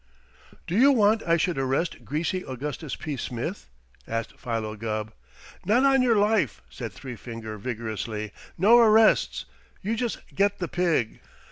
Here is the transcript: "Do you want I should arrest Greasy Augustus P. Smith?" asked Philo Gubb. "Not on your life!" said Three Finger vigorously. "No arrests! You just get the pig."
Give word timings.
"Do 0.65 0.75
you 0.75 0.91
want 0.91 1.21
I 1.27 1.37
should 1.37 1.59
arrest 1.59 2.03
Greasy 2.03 2.43
Augustus 2.43 2.95
P. 2.95 3.17
Smith?" 3.17 3.69
asked 4.07 4.35
Philo 4.35 4.75
Gubb. 4.75 5.13
"Not 5.63 5.83
on 5.85 6.01
your 6.01 6.15
life!" 6.15 6.63
said 6.71 6.91
Three 6.91 7.15
Finger 7.15 7.59
vigorously. 7.59 8.31
"No 8.57 8.79
arrests! 8.79 9.45
You 9.83 9.95
just 9.95 10.17
get 10.33 10.57
the 10.57 10.67
pig." 10.67 11.19